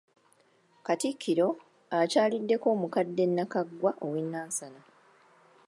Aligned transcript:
Katikkiro 0.85 1.47
akyaliddeko 1.99 2.65
omukadde 2.75 3.23
Nakaggwa 3.27 3.91
owe 4.05 4.21
Nansana. 4.31 4.81